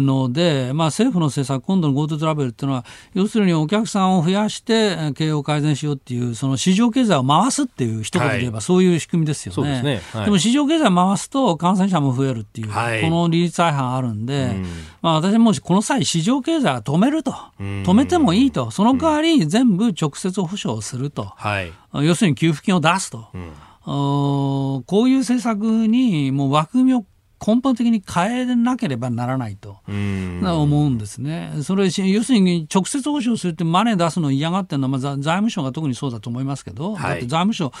[0.00, 9.72] まあ、政府の政策、今度の GoTo トラベルっていうのは、要するにお客さんを増やして経営を改善しようっていう、その市場経済を回すっていう一言で言えば、そういう仕組みですよね。
[9.72, 10.02] はい、でね。
[10.12, 12.74] はい、でも市場経済を回すと感染者も増えるっていう、こ
[13.10, 14.66] の利率相反あるんで、うん、
[15.02, 17.34] まあ、私もこの際、市場経済は止めると。
[17.58, 23.50] 止めてもいいと、その代わり全部直接保証すると、はい、要するに給付金を出すと、うん、
[23.84, 27.04] こういう政策にもう枠組みを
[27.44, 29.78] 根本的に変えなければならないと。
[29.88, 31.52] 思うんですね。
[31.62, 37.72] それ要するに直接保証するってマネー出すの嫌がってるのは、まあ、財務省が特にそうだと思いますけど、はい、だって財務省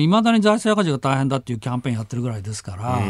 [0.00, 3.00] いまだに財政赤字が大変だっていうキャンペーンやってるぐらいですから。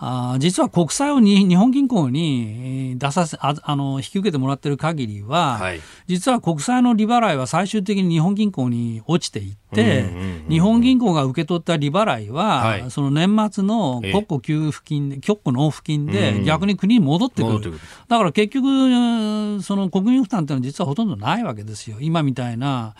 [0.00, 10.04] あ実は国債をに日本銀行に出させああの引き受けてもらってる限りは、はい、実は国債の利払いは最終的に日本銀行に落ちていって、
[10.48, 17.72] 日本銀行が受け取った利払いは、はい、その年末の国庫給付金、国庫納付金で逆に国に戻ってくる、
[18.06, 22.94] だから結局、その国民負担っていうのは実はほとんどないわけですよ、今みたいな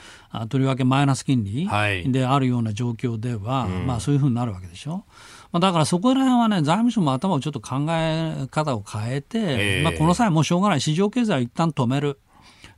[0.48, 1.68] とりわけマイナス金利
[2.11, 5.04] であるような状況では、はい、まあ、そういうふうになるわけでしょ。
[5.52, 12.18] まあ、だからそこら辺はね、財務省も頭をちょっと考え方を変えて、えー、まあ、この際もうしょうがない、市場経済を一旦止める。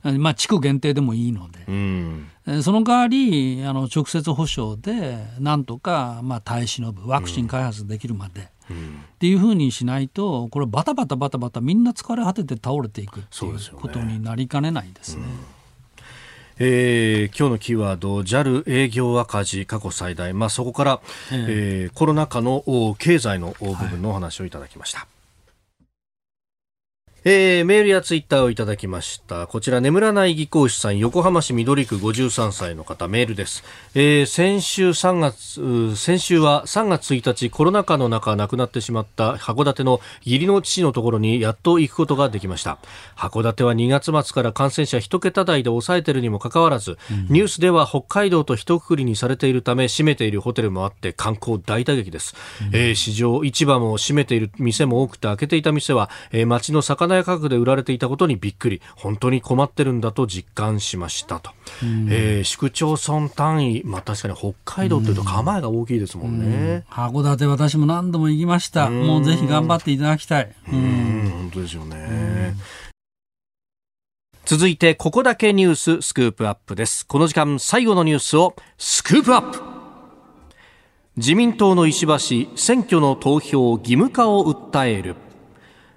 [0.03, 15.23] まあ、地区限定でもいいので、うん、その代わりあの直接保証でなんとか、まあ、耐え忍ぶワクチン開発できるまで、うん、っていうふうにしないとこれバタバタバタバタみんな疲れ果てて倒れていくっていうことになりかねないですね。
[16.63, 22.63] えー、今日のキーワード JAL 営業赤字過去最大、まあ、そこから、えー、えー、コロナ禍の
[22.99, 24.99] 経済の部分のお話をいただきました。
[24.99, 25.20] はい
[27.23, 29.45] えー、メールやツイッターをいただきました。
[29.45, 33.63] こちら、眠らない技工士さん、横浜市緑区53歳の方、メールです。
[33.93, 42.79] えー、先週3月、先週は3月1日、コロナ禍の中亡くなってしまった函館の義理の父のところにやっと行くことができました。
[43.15, 52.33] 函館は2月末から感染者1桁台で抑えているにもかかわらず、うん、ニュースでは北海道と一括りにされているため、閉めているホテルもあって観光大打撃です。
[52.61, 58.81] うん、えー、市場、市場も閉めている店も多くて開けていた店は、えー、街の魚屋価格で売られていたことにびっくり。
[58.95, 61.51] 本当に困ってるんだと実感しましたと、
[62.09, 68.89] えー、市区町村単位、まあ、確かに北海道というと構えが大きいですもんね、函館私も何度も行きました。
[68.89, 70.51] もうぜひ頑張っていただきたい。
[70.71, 71.29] うん。
[71.31, 72.55] 本当ですよね。
[74.45, 77.05] 続いてここだけニューススクープアップです。
[77.05, 79.61] この時間最後のニュースをスクープアップ。
[81.17, 85.15] 自民党の石破選挙の投票義務化を訴える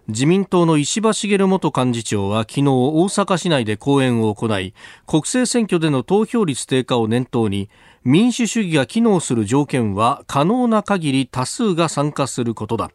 [0.07, 4.75] 自民党の石破茂元幹事長は昨日大阪市内で講演を行い
[5.07, 7.71] 国政選挙での投票率低下を念頭に
[8.05, 12.91] 民主主義が機能する条件は可能な限り多数が参加することだ。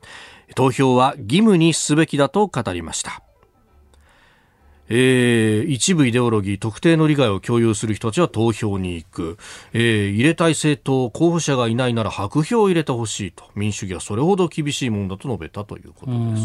[0.55, 3.23] 投票は義務にすべきだと語りました。
[4.89, 9.37] えー、一部イデオロギー特定の利害を共有する人たちは投票に行く、
[9.73, 13.45] えー、入れたい政党候補者がいないなら白票を入れてほしいと。
[13.55, 16.43] 民主主義はそれほど厳しいものだと述べたということです、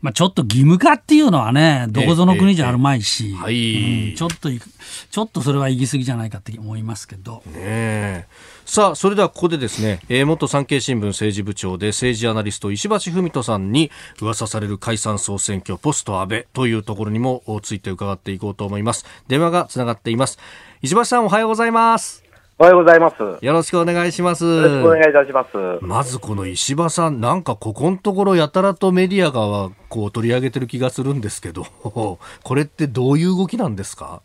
[0.00, 7.42] まあ、ちょっと義務化っていうのはねどこぞの国じゃあるまいし、はい、ちょっとちょっとそれは行き過ぎじゃないかって思いますけど。
[7.46, 8.26] ね
[8.68, 20.38] さあそれではここでですね、えー、元産経新聞政治部長で政治アナリスト石橋文人さんに噂される解散総選挙ポスト安倍というところにもついて伺っていこうと思います電話がつながっています
[20.82, 22.24] 石橋さんおはようございます
[22.60, 23.14] おはようございます。
[23.40, 24.44] よろしくお願いします。
[24.44, 25.56] よろしくお願いいたします。
[25.80, 31.66] まずこの石破さん、なんかここのところやたらとメディアがこう取り上げてる気がするんですけど、
[32.42, 34.22] これってどういう動きなんですか？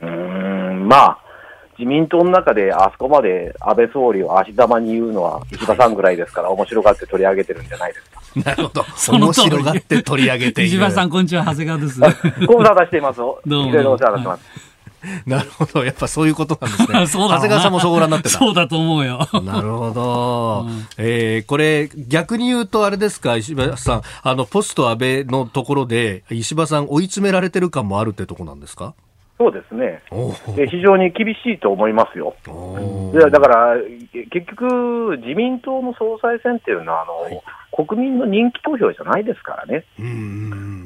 [0.00, 1.18] うーん、まあ、
[1.80, 8.20] 自民党の中であそこまで安倍総理を足玉に言うのは石破さんぐらいですから、面白がって取り上げてるんじゃないですか。
[8.50, 8.84] なるほど。
[8.96, 10.68] その面白がって取り上げている。
[10.68, 11.98] 石破さん、こんにちは、長谷川です。
[12.46, 13.18] ご無沙汰しています。
[13.18, 14.70] どどうもいろいろお世話になってます。
[15.26, 15.82] なるほど。
[15.82, 17.06] やっぱそういうことなんですね。
[17.06, 18.38] そうだろうな長谷川さんもそうご覧になってた。
[18.38, 19.26] そうだと思うよ。
[19.42, 20.66] なるほど。
[20.98, 28.92] えーこれ、逆に言うとあれですか、石破さん、あの、ポスト安倍のところで、石破さん追い詰められてる感もあるってとこなんですか？
[29.40, 30.02] そうですね。
[30.54, 32.34] で非常に厳しいと思いますよ。
[33.10, 33.76] でだから、
[34.30, 37.42] 結局、自民党の総裁選っていうのは、あの、
[37.86, 39.84] 国民の人気投票じゃないですからね。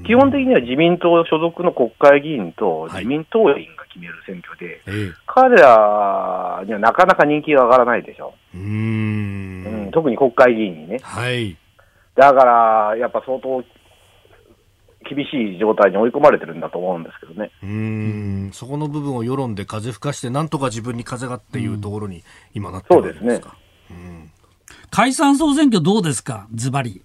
[0.07, 8.35] 基本的には自民党所属の国会議員とはい自民党員が決める選挙で、えー彼らにはなかなか人気が上がらないでしょ。
[8.55, 9.91] うーうんん。
[9.91, 11.01] 特に国会議員にね。
[11.03, 11.57] はい。
[12.15, 13.65] だから、やっぱ相当
[15.09, 17.51] 厳しい状態に追い込まれてるんだと思うんですけどね。
[17.63, 17.69] うー
[18.49, 18.51] ん。
[18.53, 22.23] そこの部分を世論で風吹かして、なんとか自分に風がっていうところに
[22.55, 23.57] 今なってるわけですか。
[23.91, 24.31] うん
[24.91, 26.47] 解散総選挙どうですか？
[26.55, 27.03] ズバリ。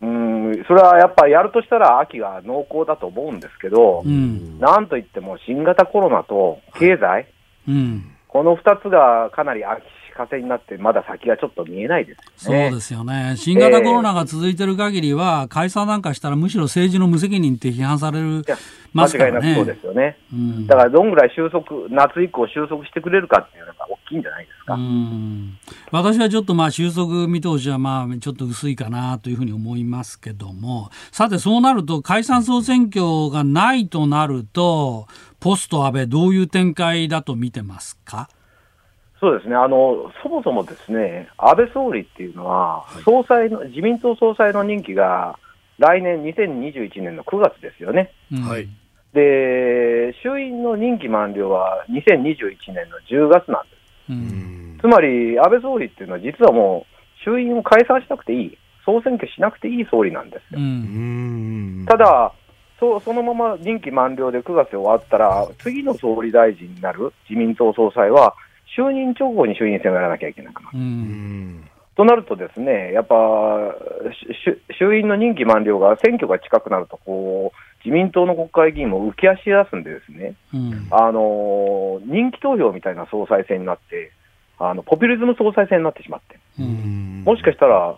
[0.00, 4.58] うん、それはやっぱやるとしたら秋が濃厚だと思うんですけど、うん。
[4.58, 7.26] なんといっても新型コロナと経済、
[7.68, 8.16] うん。
[8.28, 9.82] この2つがかなり秋
[10.16, 12.68] 風になって、まだ先がちょっと見えないですそよね。
[12.72, 13.34] うですよね。
[13.36, 18.44] 新型コロナが続いてる限りは、解散なんかしたらむしろ政治の無責任って批判される
[18.92, 19.38] ますからね。
[19.38, 20.18] 間違いなくそうですよね。
[20.32, 24.78] うんだからどんぐらい収束、夏以降収束してくれるかっていうのが大きいんじゃないですか。
[25.92, 35.06] 私はちょっとまあ収束見通しはまあちょっと薄いかなというふうに思いますけども、さてそうなると解散総選挙がないとなると、
[35.40, 38.28] ポスト安倍どういう展開だと見てますか
[39.26, 45.36] そうですね、あのそもそもですね安倍総理っていうのは、総裁の自民党総裁の任期が
[45.80, 48.12] 来年2021年の9月ですよね。
[48.30, 48.42] うん。
[48.42, 48.68] はい。
[49.12, 54.10] で、衆院の任期満了は2021年の10月なんです。
[54.10, 54.76] ううん。
[54.76, 60.60] んつまり、安倍総理っていうのは、実はもう、衆院を解散しなくていい、総選挙しなくていい総理なんですよ。
[60.60, 61.82] ううん。
[61.82, 62.32] んただ
[62.78, 68.34] そ、そのまま任期満了で9月終わったら、次の総理大臣になる自民党総裁は、
[68.76, 70.78] 就任直後に衆院選をやらなきゃいけなくなる。
[71.96, 73.14] となるとですね、やっぱ、
[74.78, 80.88] 衆院の任期満了が選挙が近くなると、こう、自民党の国会議員も浮き足出すんでですね、うん。
[80.90, 84.12] あのー人気投票みたいな総裁選になって、
[84.58, 87.96] あの、ポピュリズム総裁選になってしまって、もしかしたら、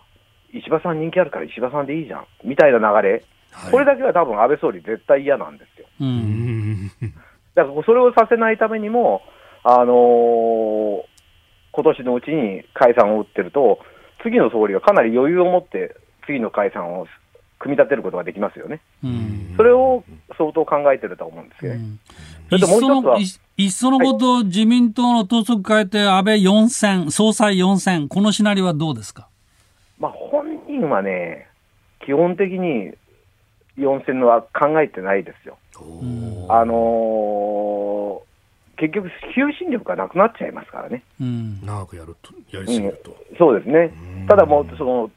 [0.52, 3.72] 石破さん人気あるから石破さんでいいじゃん、みたいな流れ、はい。
[3.72, 5.86] これだけは多分安倍総理絶対嫌なんですよ。
[6.00, 6.10] ううん。
[6.10, 6.90] ん
[7.54, 9.22] だからそれをさせないためにも、
[9.70, 11.02] あのー
[11.72, 13.78] 今年のうちに解散を打ってると、
[14.22, 15.94] 次の総理はかなり余裕を持って、
[16.26, 17.06] 次の解散を
[17.60, 18.80] 組み立てることができますよね。
[19.04, 20.02] うんそれを
[20.36, 21.80] 相当考えてると思うんですけどね。
[22.50, 23.22] それいっそともう一つはのい
[23.64, 29.28] いっそのこと、自民党の党則変えて安倍4選、総裁4選、このシナリオはどうですか？
[30.00, 31.46] まあ、本人はね、
[32.04, 32.90] 基本的に
[33.76, 35.58] 4選のは考えてないですよ。
[36.48, 38.28] あのー
[38.78, 41.02] 結局、求心力がなくなっちゃいますからね。
[41.20, 44.26] うん長くやるとやりすぎると、そうですねうん。
[44.26, 45.10] ただもう、その、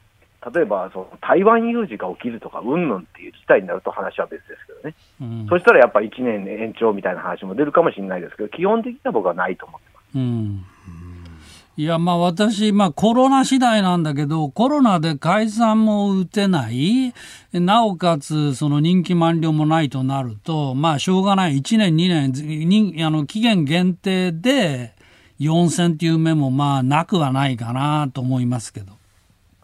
[0.53, 4.95] 例えば、その台湾有事が起きるとか、うんぬんっていう事態になると話は別ですけどね。
[5.21, 10.17] うんそしたらやっぱ1年延長みたいな話も出るかもしれないですけど、基本的には僕はないと思ってます。
[10.17, 10.65] うん
[11.77, 17.13] いや、まあ私、まあコロナ次第なんだけど、コロナで解散も打てない、
[17.53, 24.93] なおかつその任期満了もないとなると、まあしょうがない、1年、2年、にあの期限限定で
[25.39, 28.93] 4選っていう目もまあなくはないかなと思いますけど。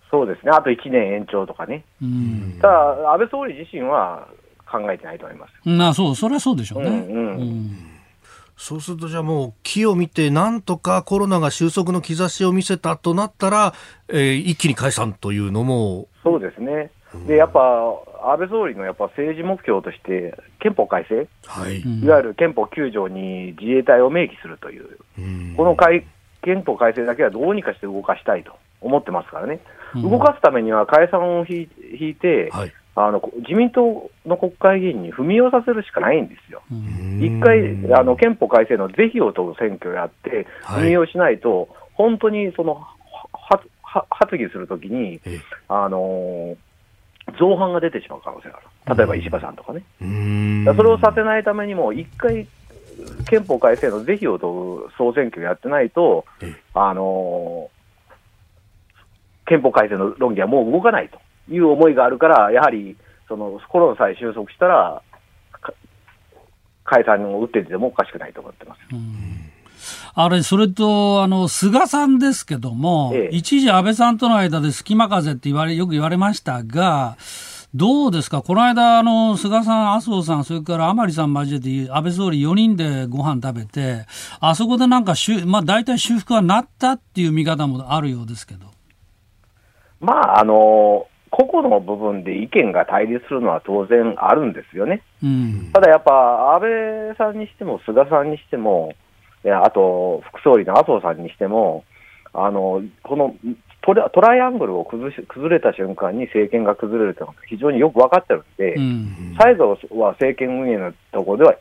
[0.10, 0.52] そうですね。
[0.52, 1.84] あと1年延長とかね。
[2.02, 2.58] うん。
[2.62, 4.26] ただ、安倍総理自身は
[4.66, 5.52] 考えてないと思います。
[5.66, 6.90] まあそう、それはそうでしょうね。
[6.90, 7.97] うんうんうん
[8.58, 13.74] そうするとじゃあもう木を見てなんとかコロナが収束の兆しを見せたとなったら、
[14.10, 16.08] えー一気に解散というのも。
[16.24, 16.92] そうですね。
[17.28, 17.60] で、やっぱ、
[18.24, 25.54] 安倍総理のやっぱ政治目標として、憲法改正、はい、うんいわゆる憲法9条に自衛隊を明記するという、うん。
[25.56, 26.06] この改
[26.42, 29.60] 憲法改正だけはどうにかして動かしたいと思ってますからね。
[29.96, 30.10] うん。
[30.10, 36.64] 動かすためには解散を引い引いて、はいあの、自民党の国会議員に踏み寄させるしかないんですよ。
[36.72, 37.22] うん。
[37.24, 40.84] 一回、あの、憲法改正の是非を問う選挙をやって、はい。
[40.84, 42.82] 踏み寄しないと、本当にその、
[43.84, 45.40] 発議するときに、え
[45.70, 46.58] あのー
[47.38, 48.98] 造反が出てしまう可能性がある。
[48.98, 49.84] 例えば石破さんとかね。
[50.78, 52.48] それをさせないためにも、一回
[53.30, 56.26] 憲法改正の是非を問う総選挙をやってないと、
[56.74, 57.70] あの
[59.46, 61.20] 憲法改正の論議はもう動かないと
[61.50, 65.02] いう思いがあるから、やはりそのコロナさえ収束したら、
[66.84, 68.80] 解散を打っててもおかしくないと思ってます。
[70.16, 77.18] あれ、それと、あの、菅さんですけども、ええ、一時安倍さんとの間で隙間風って言われ、よく言われましたが、
[77.76, 84.06] どうですか、この間、あの菅さん、麻生さん、それから甘利さん交えて、安倍総理4人でご飯食べて、
[84.40, 88.68] あそこでなんかしゅ、まあ、大体修復はなったっていう見方もあるようですけど。
[90.00, 95.02] まあ、あの個々の部分で意見が対立するのは当然あるんですよね。
[95.24, 98.94] うん、ただやっぱ、安倍さんにしても、菅さんにしても、
[99.46, 101.84] あと副総理の麻生さんにしても、
[102.34, 103.36] あのこの
[103.82, 111.56] トラトライアングルを崩し崩れた瞬間に政権が崩れるというのが非常によく分かってるんで、うん、最後は政権運営のところでは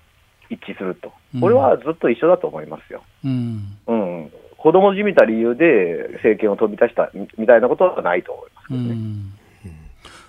[0.51, 3.03] 一致すると、これはずっと一緒だと思いますよ。
[3.25, 8.91] うん、うん、子供じみた理由で政権を飛び出したみたいなことはないと思いますけどね。
[8.91, 9.36] うん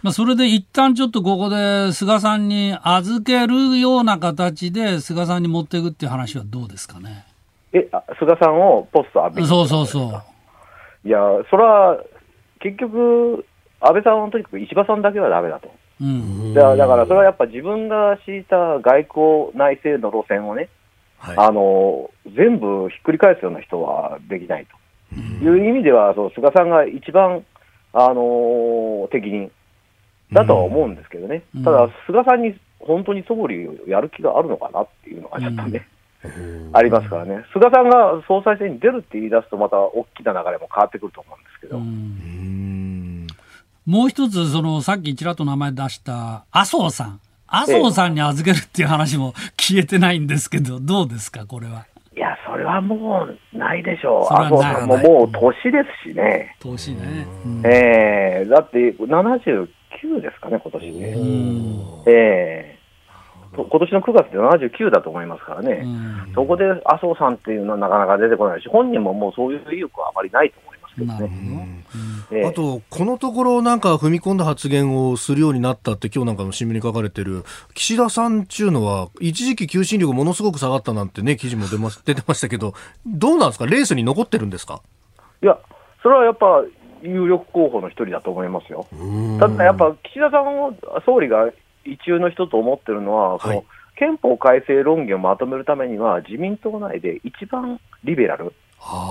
[0.08, 7.26] まあ、それで一旦ちょっとここで菅さんに預けるような形で菅さんに持っていくっていう話はどうですかね？
[7.74, 10.24] え、菅さんをポスト安倍そうそうそ
[11.04, 11.08] う。
[11.08, 12.02] いや、それは
[12.62, 13.46] 結局、
[13.82, 15.70] 安倍さんはとにかく石破さんだけはだめだと。
[16.00, 20.70] うん、だだからそれはやっぱ自分が敷いた外交内政の路線をね、
[21.18, 24.68] はい、あの全部ひっくり返すような人はできない
[25.12, 27.44] という意味では、そう菅さんが一番、
[27.92, 29.52] あの適任
[30.32, 35.88] だとは思うんですけどね、うん、ただ、菅さんに本当に総理をやる気があるのかなっていうのがちょっとね。
[36.74, 41.80] ありますからね、菅さんが総裁選に出るって言い出すと、また大きな流れも変わってくると思うんですけど。
[43.86, 51.86] もう一つ、そのさっきちらっと名前出した麻生さん、麻生さんに預けるっていう話も消えてないんですけど、どうですか、これは。
[52.16, 56.56] いや、それはもうないでしょう、麻生さんももう年ですしね。
[56.60, 57.28] 年ね。
[57.46, 59.70] うん、えー、だって79
[60.22, 60.92] ですかね、今年。
[60.92, 61.16] ね。
[62.08, 62.12] え
[62.74, 62.74] え。
[62.74, 62.78] ー
[63.56, 65.88] 今年の9月で79だと思いますからね、う
[66.32, 71.84] ん、そこで麻生さんっていうのはなかなか出てこないし、本人ももうそういう意欲はあまりないと思いますけどね。
[72.32, 82.74] うん、あと、このところ、なんか踏み込んだ発言をするようになったって、今日なんかの新聞に書かれてる、岸田さんっていうのは、一時期求心力ものすごく下がったなんてね、記事も出ま出てましたけど、
[83.08, 84.82] どうなんですか、レースに残ってるんですか？
[85.42, 85.58] いや、
[86.04, 86.64] それはやっぱ、
[87.02, 88.86] 有力候補の一人だと思いますよ。
[89.40, 90.74] ただやっぱ岸田さんを
[91.06, 91.50] 総理が
[91.86, 93.66] 一流の人と思ってるのは、その
[93.98, 98.54] 憲法改正論議をまとめるためには、自民党内で一番リベラル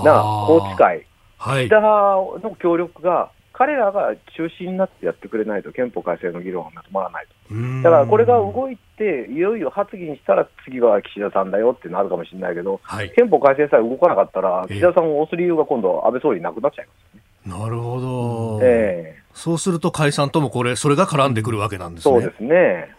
[0.03, 1.05] な宏池会、
[1.37, 7.55] はい、岸田の協力が、彼らが中心になってやってくれないと、憲法改正の議論はまとまらないと。
[7.81, 17.06] だからこれが動いて、いよいよ発議にしたら次は岸田さんだよってなるかもしれないけど、はい、憲法改正さえ動かなかったら、岸田さんを押す理由が今度、安倍総理なくなっちゃいます。
[17.47, 18.59] なるほど。
[18.63, 19.13] ええ。
[19.13, 22.21] ーそうすると解散ともこれ、それが絡んでくるわけなんですね。
[22.21, 22.89] そうですね。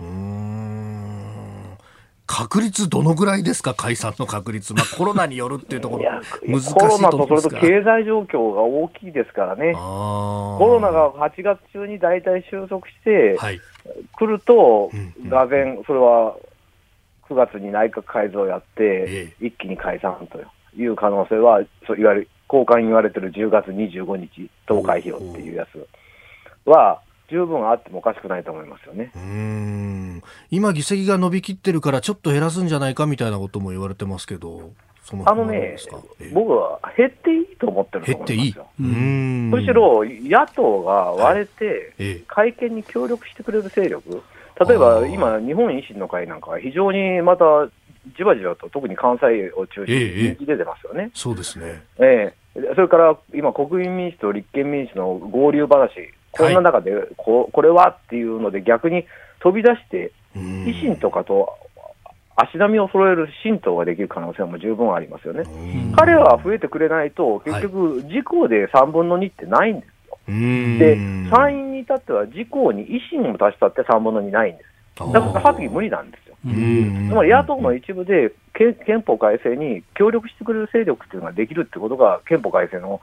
[2.26, 6.04] 確率どのぐらいですか、解散の確率、まあ、コロナによるっていうところ、
[6.46, 13.60] 難しいコロナとそれと経済状況が大きいですからね、コロナが8月中に大体収束して、はい、
[14.12, 14.92] 来ると、
[15.28, 16.36] がぜん、それは
[17.28, 20.40] 9月に内閣改造をやって、一気に解散と
[20.80, 25.86] いう可能性は、そういわゆる交換に言われてる10月25日投開票っていうやつ。
[26.64, 29.12] は十分あってもおかしくないと思いますよね。
[29.14, 30.22] うん。
[30.50, 34.70] 今、議席が伸びきってるから、ちょっと減らすんじゃないかみたいなことも言われてますけど、
[35.24, 35.76] あのね、
[36.34, 38.66] 僕は減っていいと思ってると思いますよ。
[38.78, 44.22] むしろ野党が割れて、会見に協力してくれる勢力、
[44.66, 47.44] 例えば今、日本維新の会なんかは非常にまた
[48.16, 51.10] じわじわと、特に関西を中心に人気出てますよね。
[51.14, 55.90] そうですね、ええ、それから今、国民民主と立憲民主の合流話、
[56.32, 59.04] こんな中でこ、これはっていうので、逆に
[59.40, 61.58] 飛び出して、維新とかと
[62.36, 65.42] 足並みを揃える新党ができる可能性も十分ありますよね。
[65.96, 70.18] 彼らは増えてくれないと、結局、自公で3分の2ってないんですよ。
[70.78, 70.96] で、
[71.30, 74.77] 参院に至っては自公に維新も足したって3分の2ないんです。
[75.12, 76.36] だから発議無理なんですよ。
[76.44, 83.00] つまり野党の一部で憲法改正に協力してくれる勢力っていうのができるってことが、憲法改正の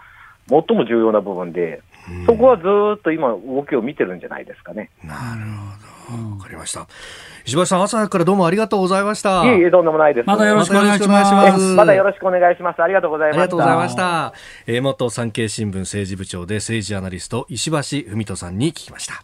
[0.50, 1.82] 最も重要な部分で、
[2.26, 2.64] そこはず
[3.00, 4.90] っと今、動きを見てるんじゃないですかね。
[5.04, 5.42] なる
[6.08, 6.36] ほど。
[6.36, 6.88] わかりました。
[7.46, 9.44] 石橋さん、朝早くからどうもありがとうございました。
[9.46, 10.28] いえいえ、とんでもないです。
[10.28, 11.62] またよろしくお願いします。
[11.76, 12.84] またよろしくお願いします。
[12.84, 13.42] ありがとうございました。
[13.42, 14.34] ありがとうございました。
[14.68, 19.24] えー、元産経新聞政治部長で政治アナリスト、石橋文人さんに聞きました。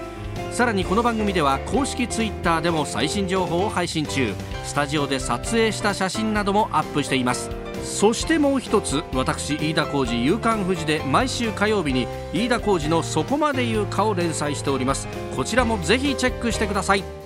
[0.51, 4.33] さらにこの番組では公式 Twitter でも最新情報を配信中。
[4.63, 7.49] スタジオで撮影した写真などもアップしています。
[7.83, 15.07] そしてもう一つ私飯田浩司夕刊富士で毎週火曜日に飯田浩司の「そこまで言うか」を連載しております。
[15.35, 17.20] こちらもぜひチェックしてください。